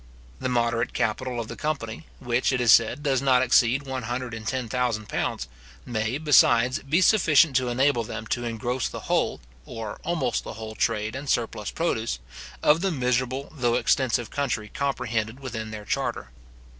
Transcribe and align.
The 0.39 0.49
moderate 0.49 0.93
capital 0.93 1.39
of 1.39 1.47
the 1.47 1.55
company, 1.55 2.07
which, 2.17 2.51
it 2.51 2.59
is 2.59 2.71
said, 2.71 3.03
does 3.03 3.21
not 3.21 3.43
exceed 3.43 3.83
one 3.83 4.01
hundred 4.01 4.33
and 4.33 4.47
ten 4.47 4.67
thousand 4.67 5.07
pounds, 5.07 5.47
may, 5.85 6.17
besides, 6.17 6.79
be 6.79 7.01
sufficient 7.01 7.55
to 7.57 7.67
enable 7.69 8.03
them 8.03 8.25
to 8.33 8.43
engross 8.43 8.87
the 8.89 9.01
whole, 9.01 9.41
or 9.63 9.99
almost 10.03 10.43
the 10.43 10.53
whole 10.53 10.73
trade 10.73 11.15
and 11.15 11.29
surplus 11.29 11.69
produce, 11.69 12.17
of 12.63 12.81
the 12.81 12.89
miserable 12.89 13.53
though 13.55 13.75
extensive 13.75 14.31
country 14.31 14.69
comprehended 14.69 15.39
within 15.39 15.69
their 15.69 15.85
charter. 15.85 16.31